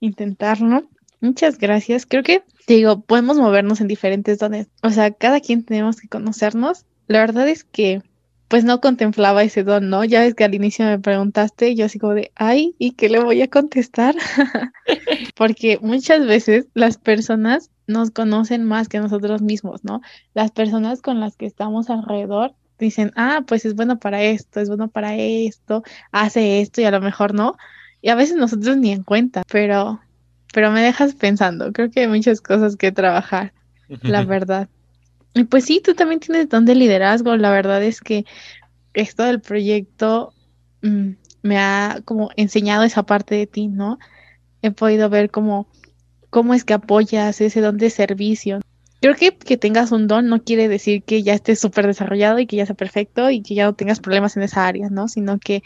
[0.00, 0.88] intentarlo.
[1.20, 2.06] Muchas gracias.
[2.06, 4.68] Creo que, digo, podemos movernos en diferentes dones.
[4.82, 6.84] O sea, cada quien tenemos que conocernos.
[7.06, 8.02] La verdad es que
[8.48, 10.04] pues no contemplaba ese don, ¿no?
[10.04, 13.22] Ya ves que al inicio me preguntaste, yo así como de, ay, ¿y qué le
[13.22, 14.16] voy a contestar?
[15.36, 20.00] Porque muchas veces las personas nos conocen más que nosotros mismos, ¿no?
[20.32, 24.68] Las personas con las que estamos alrededor dicen, ah, pues es bueno para esto, es
[24.68, 27.56] bueno para esto, hace esto y a lo mejor no.
[28.00, 30.00] Y a veces nosotros ni en cuenta, pero,
[30.52, 33.52] pero me dejas pensando, creo que hay muchas cosas que trabajar,
[34.02, 34.68] la verdad.
[35.34, 37.36] Y pues sí, tú también tienes don de liderazgo.
[37.36, 38.24] La verdad es que
[38.94, 40.32] esto del proyecto
[40.82, 41.10] mm,
[41.42, 43.98] me ha como enseñado esa parte de ti, ¿no?
[44.62, 45.68] He podido ver cómo,
[46.30, 48.60] cómo es que apoyas ese don de servicio.
[49.00, 52.46] Creo que que tengas un don no quiere decir que ya estés súper desarrollado y
[52.46, 55.06] que ya sea perfecto y que ya no tengas problemas en esa área, ¿no?
[55.06, 55.62] Sino que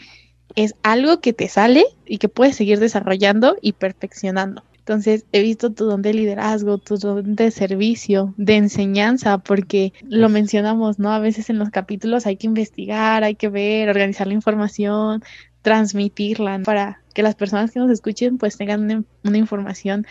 [0.55, 4.63] es algo que te sale y que puedes seguir desarrollando y perfeccionando.
[4.83, 10.27] Entonces, he visto tu don de liderazgo, tu don de servicio, de enseñanza, porque lo
[10.27, 11.13] mencionamos, ¿no?
[11.13, 15.23] A veces en los capítulos hay que investigar, hay que ver, organizar la información,
[15.61, 20.05] transmitirla para que las personas que nos escuchen pues tengan una, información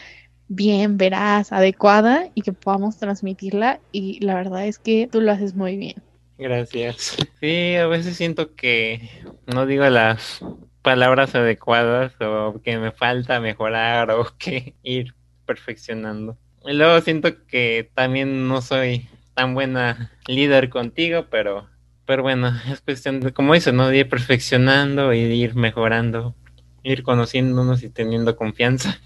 [0.48, 5.54] bien, veraz, adecuada y que podamos transmitirla y la verdad es que tú lo haces
[5.54, 6.02] muy bien.
[6.38, 7.16] Gracias.
[7.40, 9.10] Sí, a veces siento que
[9.46, 10.44] no digo las
[10.82, 15.14] palabras adecuadas o que me falta mejorar o que ir
[15.46, 16.36] perfeccionando.
[16.64, 21.68] Y luego siento que también no soy tan buena líder contigo, pero,
[22.06, 23.88] pero bueno, es cuestión de, como dices, ¿no?
[23.88, 26.34] De ir perfeccionando y de ir mejorando,
[26.82, 29.00] ir conociéndonos y teniendo confianza.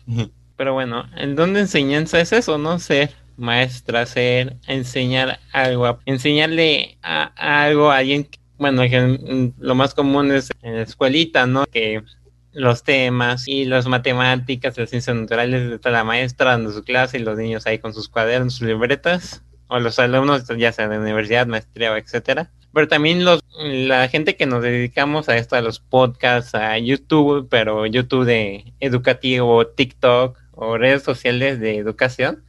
[0.57, 2.79] Pero bueno, el don de enseñanza es eso, ¿no?
[2.79, 7.25] Ser maestra, ser, enseñar algo, enseñarle a,
[7.65, 8.83] algo a alguien que bueno,
[9.59, 11.67] lo más común es en la escuelita, ¿no?
[11.67, 12.03] Que
[12.53, 17.23] los temas y las matemáticas, las ciencias naturales, está la maestra dando su clase y
[17.23, 21.47] los niños ahí con sus cuadernos, sus libretas, o los alumnos, ya sea de universidad,
[21.47, 22.51] maestría, etcétera.
[22.73, 27.47] pero también los, la gente que nos dedicamos a esto, a los podcasts, a YouTube,
[27.51, 32.45] pero YouTube de educativo, TikTok o redes sociales de educación,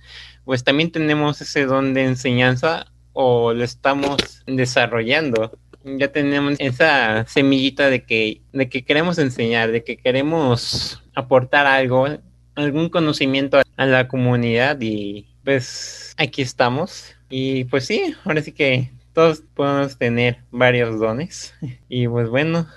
[0.45, 5.51] pues también tenemos ese don de enseñanza o lo estamos desarrollando.
[5.97, 12.07] Ya tenemos esa semillita de que, de que queremos enseñar, de que queremos aportar algo,
[12.55, 17.15] algún conocimiento a la comunidad y pues aquí estamos.
[17.29, 21.53] Y pues sí, ahora sí que todos podemos tener varios dones.
[21.89, 22.67] Y pues bueno,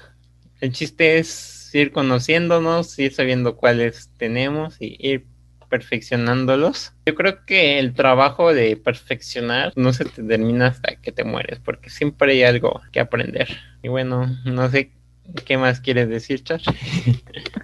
[0.60, 5.26] el chiste es ir conociéndonos, ir sabiendo cuáles tenemos y ir
[5.70, 6.92] perfeccionándolos.
[7.06, 11.60] Yo creo que el trabajo de perfeccionar no se te termina hasta que te mueres,
[11.60, 13.48] porque siempre hay algo que aprender.
[13.82, 14.92] Y bueno, no sé
[15.46, 16.60] qué más quieres decir, Char.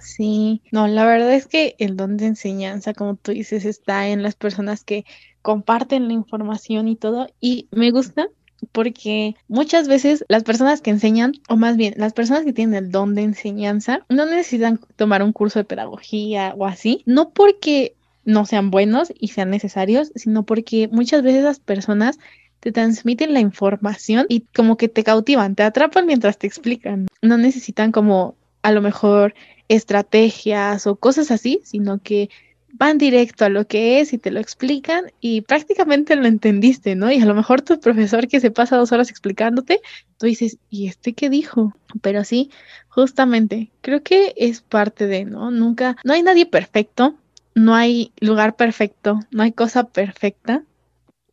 [0.01, 4.23] Sí, no, la verdad es que el don de enseñanza, como tú dices, está en
[4.23, 5.05] las personas que
[5.41, 7.27] comparten la información y todo.
[7.39, 8.29] Y me gusta
[8.71, 12.91] porque muchas veces las personas que enseñan, o más bien las personas que tienen el
[12.91, 17.96] don de enseñanza, no necesitan tomar un curso de pedagogía o así, no porque
[18.27, 22.19] no sean buenos y sean necesarios, sino porque muchas veces las personas
[22.59, 27.07] te transmiten la información y como que te cautivan, te atrapan mientras te explican.
[27.21, 29.33] No necesitan como a lo mejor
[29.69, 32.29] estrategias o cosas así, sino que
[32.73, 37.09] van directo a lo que es y te lo explican y prácticamente lo entendiste, ¿no?
[37.09, 39.79] Y a lo mejor tu profesor que se pasa dos horas explicándote,
[40.17, 41.73] tú dices, ¿y este qué dijo?
[42.01, 42.51] Pero sí,
[42.89, 45.49] justamente, creo que es parte de, ¿no?
[45.49, 47.15] Nunca, no hay nadie perfecto,
[47.57, 50.63] no hay lugar perfecto, no hay cosa perfecta,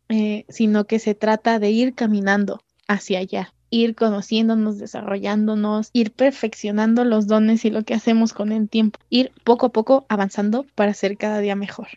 [0.09, 7.03] eh, sino que se trata de ir caminando hacia allá ir conociéndonos, desarrollándonos, ir perfeccionando
[7.03, 10.93] los dones y lo que hacemos con el tiempo, ir poco a poco avanzando para
[10.93, 11.87] ser cada día mejor.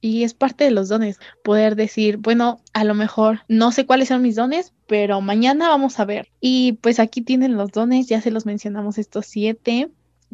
[0.00, 4.08] Y es parte de los dones, poder decir, bueno, a lo mejor no sé cuáles
[4.08, 6.28] son mis dones, pero mañana vamos a ver.
[6.40, 9.90] Y pues aquí tienen los dones, ya se los mencionamos estos siete,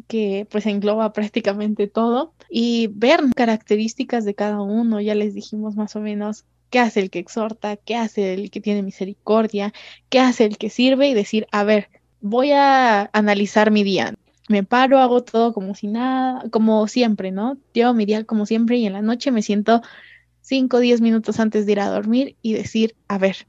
[0.07, 5.95] que pues engloba prácticamente todo y ver características de cada uno, ya les dijimos más
[5.95, 9.73] o menos qué hace el que exhorta, qué hace el que tiene misericordia,
[10.09, 11.89] qué hace el que sirve y decir, a ver,
[12.21, 14.13] voy a analizar mi día.
[14.49, 17.57] Me paro, hago todo como si nada, como siempre, ¿no?
[17.73, 19.81] Llevo mi día como siempre y en la noche me siento
[20.41, 23.47] 5 o 10 minutos antes de ir a dormir y decir, a ver,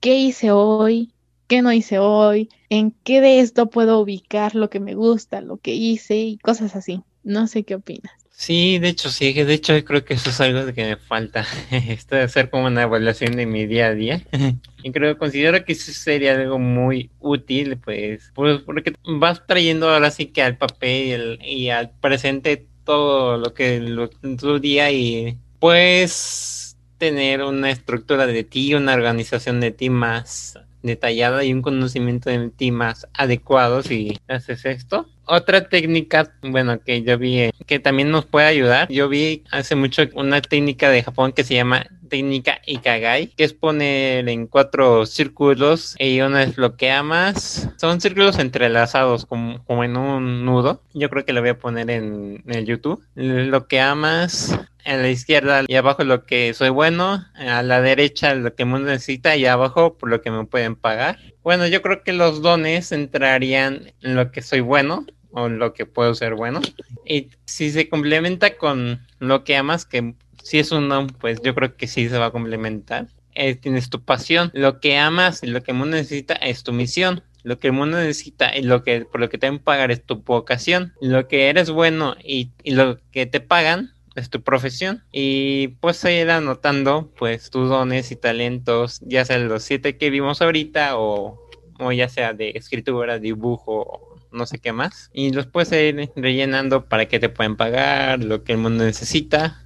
[0.00, 1.12] ¿qué hice hoy?
[1.48, 2.50] ¿Qué no hice hoy?
[2.68, 6.76] ¿En qué de esto puedo ubicar lo que me gusta, lo que hice y cosas
[6.76, 7.00] así?
[7.24, 8.12] No sé qué opinas.
[8.30, 12.16] Sí, de hecho, sí, de hecho creo que eso es algo que me falta, esto
[12.16, 14.22] de hacer como una evaluación de mi día a día.
[14.82, 20.26] y creo, considero que eso sería algo muy útil, pues, porque vas trayendo ahora sí
[20.26, 27.42] que al papel y al presente todo lo que lo, tu día y puedes tener
[27.42, 32.70] una estructura de ti, una organización de ti más detallada y un conocimiento de ti
[32.70, 38.24] más adecuado si haces esto otra técnica, bueno, que yo vi eh, que también nos
[38.26, 43.28] puede ayudar, yo vi hace mucho una técnica de Japón que se llama técnica Ikagai,
[43.28, 47.68] que es poner en cuatro círculos y uno es lo que amas.
[47.76, 50.82] Son círculos entrelazados como, como en un nudo.
[50.94, 53.02] Yo creo que lo voy a poner en, el YouTube.
[53.14, 58.34] Lo que amas, a la izquierda y abajo lo que soy bueno, a la derecha
[58.34, 61.18] lo que mundo necesita y abajo por lo que me pueden pagar.
[61.42, 65.86] Bueno, yo creo que los dones entrarían en lo que soy bueno, o lo que
[65.86, 66.60] puedo ser bueno.
[67.04, 71.54] Y si se complementa con lo que amas, que si es un don, pues yo
[71.54, 73.08] creo que sí se va a complementar.
[73.34, 76.72] Eh, tienes tu pasión, lo que amas y lo que el mundo necesita es tu
[76.72, 77.22] misión.
[77.44, 80.02] Lo que el mundo necesita y lo que por lo que te deben pagar es
[80.02, 80.92] tu vocación.
[81.00, 85.04] Lo que eres bueno y, y lo que te pagan es tu profesión.
[85.12, 90.42] Y pues ir anotando pues tus dones y talentos, ya sea los siete que vimos
[90.42, 91.40] ahorita o,
[91.78, 95.10] o ya sea de escritura, dibujo no sé qué más.
[95.12, 99.64] Y los puedes ir rellenando para que te pueden pagar, lo que el mundo necesita.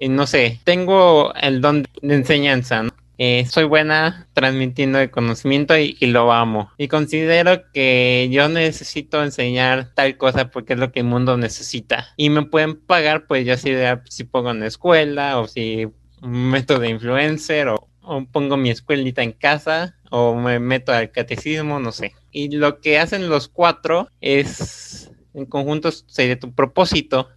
[0.00, 2.84] Y no sé, tengo el don de enseñanza,
[3.18, 6.70] eh, soy buena transmitiendo el conocimiento y, lo amo.
[6.76, 12.08] Y considero que yo necesito enseñar tal cosa porque es lo que el mundo necesita.
[12.16, 13.72] Y me pueden pagar, pues ya si,
[14.08, 15.88] si pongo en la escuela o si
[16.22, 21.80] meto de influencer o, o pongo mi escuelita en casa o me meto al catecismo,
[21.80, 22.14] no sé.
[22.30, 27.28] Y lo que hacen los cuatro es, en conjunto, sería tu propósito.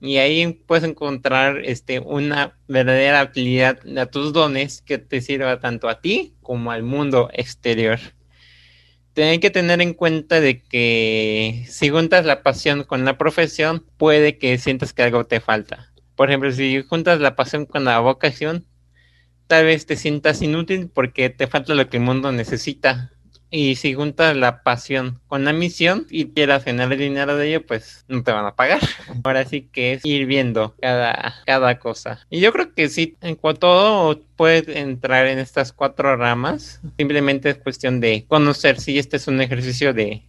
[0.00, 5.88] Y ahí puedes encontrar este, una verdadera utilidad de tus dones que te sirva tanto
[5.88, 7.98] a ti como al mundo exterior.
[9.14, 14.36] Tienes que tener en cuenta de que si juntas la pasión con la profesión, puede
[14.36, 15.90] que sientas que algo te falta.
[16.16, 18.66] Por ejemplo, si juntas la pasión con la vocación,
[19.46, 23.10] tal vez te sientas inútil porque te falta lo que el mundo necesita.
[23.48, 28.04] Y si juntas la pasión con la misión y quieras ganar dinero de ello, pues
[28.08, 28.80] no te van a pagar.
[29.24, 32.26] Ahora sí que es ir viendo cada, cada cosa.
[32.28, 36.80] Y yo creo que sí, en cuanto todo puede entrar en estas cuatro ramas.
[36.98, 40.24] Simplemente es cuestión de conocer si este es un ejercicio de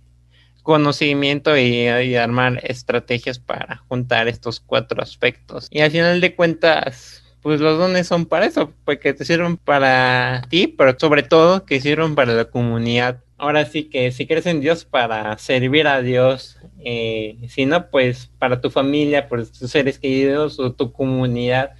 [0.67, 1.87] conocimiento y,
[2.17, 5.69] armar estrategias para juntar estos cuatro aspectos.
[5.71, 10.41] Y al final de cuentas, pues los dones son para eso, porque te sirven para
[10.49, 13.23] ti, pero sobre todo que sirven para la comunidad.
[13.37, 18.29] Ahora sí que si crees en Dios para servir a Dios, eh, si no, pues
[18.37, 21.71] para tu familia, por tus seres queridos o tu comunidad,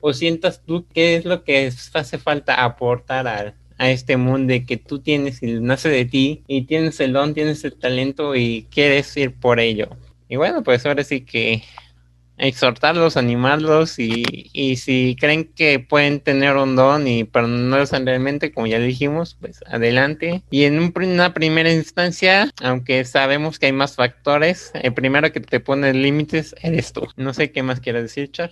[0.00, 4.64] o sientas tú qué es lo que hace falta aportar a, a este mundo de
[4.64, 8.68] que tú tienes y nace de ti y tienes el don, tienes el talento y
[8.70, 9.88] quieres ir por ello.
[10.28, 11.64] Y bueno, pues ahora sí que
[12.38, 17.82] exhortarlos, animarlos y, y, si creen que pueden tener un don y pero no lo
[17.82, 20.42] usan realmente, como ya dijimos, pues adelante.
[20.50, 25.60] Y en una primera instancia, aunque sabemos que hay más factores, el primero que te
[25.60, 27.06] pone límites eres tú.
[27.16, 28.50] No sé qué más quieres decir, Char.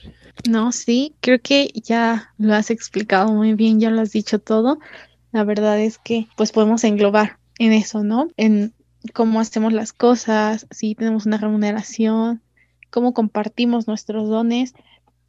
[0.49, 4.79] No, sí, creo que ya lo has explicado muy bien, ya lo has dicho todo.
[5.33, 8.29] La verdad es que pues podemos englobar en eso, ¿no?
[8.37, 8.73] En
[9.13, 12.41] cómo hacemos las cosas, si tenemos una remuneración,
[12.95, 14.73] cómo compartimos nuestros dones,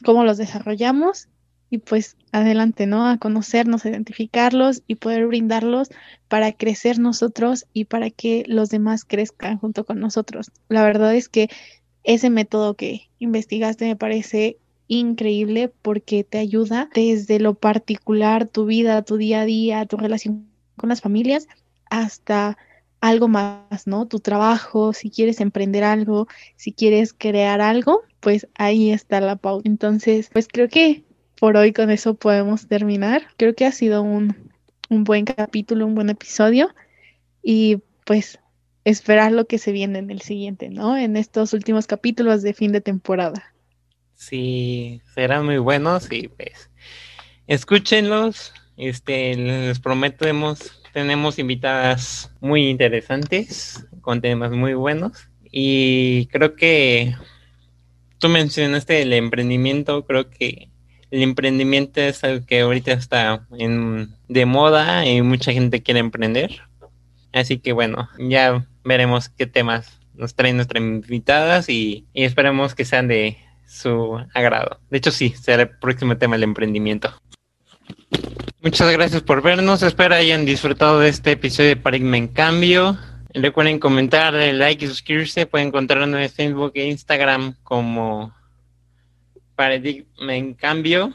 [0.04, 1.30] cómo los desarrollamos
[1.72, 3.08] y pues adelante, ¿no?
[3.08, 5.90] A conocernos, a identificarlos y poder brindarlos
[6.28, 10.52] para crecer nosotros y para que los demás crezcan junto con nosotros.
[10.70, 11.50] La verdad es que
[12.04, 19.02] ese método que investigaste me parece increíble porque te ayuda desde lo particular, tu vida,
[19.02, 20.46] tu día a día, tu relación
[20.78, 21.48] con las familias,
[21.90, 22.60] hasta
[23.08, 24.08] algo más, ¿no?
[24.08, 29.70] Tu trabajo, si quieres emprender algo, si quieres crear algo, pues ahí está la pauta.
[29.70, 31.04] Entonces, pues creo que
[31.40, 33.28] por hoy con eso podemos terminar.
[33.38, 34.52] Creo que ha sido un,
[34.90, 36.74] un buen capítulo, un buen episodio
[37.44, 38.40] y pues
[38.86, 40.98] esperar lo que se viene en el siguiente, ¿no?
[40.98, 43.54] En estos últimos capítulos de fin de temporada.
[44.16, 46.72] Sí, serán muy buenos y pues
[47.46, 48.52] escúchenlos.
[48.78, 55.28] Este, les prometemos tenemos invitadas muy interesantes, con temas muy buenos.
[55.52, 57.14] Y creo que
[58.18, 60.70] tú mencionaste el emprendimiento, creo que
[61.12, 66.62] el emprendimiento es algo que ahorita está en, de moda y mucha gente quiere emprender.
[67.34, 72.86] Así que bueno, ya veremos qué temas nos traen nuestras invitadas y, y esperemos que
[72.86, 73.38] sean de
[73.68, 74.80] su agrado.
[74.90, 77.14] De hecho, sí, será el próximo tema el emprendimiento.
[78.66, 79.84] Muchas gracias por vernos.
[79.84, 82.98] Espero hayan disfrutado de este episodio de Paradigma en Cambio.
[83.32, 85.46] Recuerden comentar, like y suscribirse.
[85.46, 88.34] Pueden encontrarnos en Facebook e Instagram como
[89.56, 91.14] Paradigma en Cambio.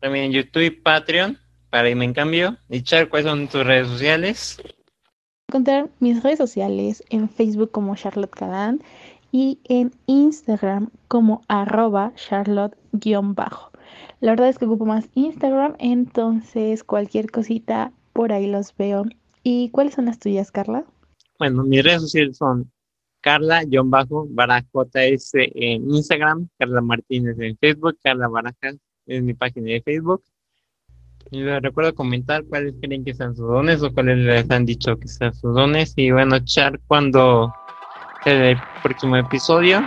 [0.00, 1.38] También en YouTube y Patreon.
[1.68, 2.56] Paradigma en Cambio.
[2.70, 4.58] Dichar, ¿cuáles son tus redes sociales?
[5.50, 8.80] Encontrar mis redes sociales en Facebook como Charlotte Cadan
[9.30, 13.72] y en Instagram como arroba charlotte-bajo.
[14.20, 19.04] La verdad es que ocupo más Instagram, entonces cualquier cosita por ahí los veo.
[19.42, 20.84] ¿Y cuáles son las tuyas, Carla?
[21.38, 22.70] Bueno, mis redes sociales son
[23.20, 24.68] Carla-Barajas
[25.34, 30.22] en Instagram, Carla Martínez en Facebook, Carla Barajas es mi página de Facebook.
[31.30, 34.96] Y les recuerdo comentar cuáles creen que sean sus dones o cuáles les han dicho
[34.98, 35.92] que sean sus dones.
[35.96, 37.52] Y bueno, echar cuando
[38.24, 39.80] el próximo episodio.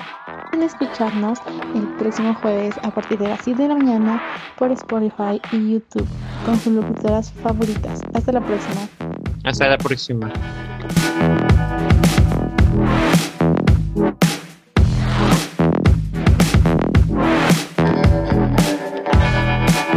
[0.52, 1.40] Pueden escucharnos
[1.74, 4.22] el próximo jueves a partir de las 7 de la mañana
[4.58, 6.08] por Spotify y YouTube
[6.46, 8.02] con sus locutoras favoritas.
[8.14, 8.82] Hasta la próxima.
[9.46, 10.30] Hasta la próxima.